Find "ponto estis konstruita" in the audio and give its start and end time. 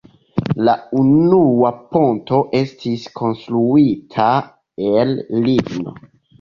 1.91-4.33